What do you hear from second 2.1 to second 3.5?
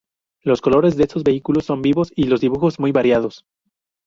y los dibujos muy variados.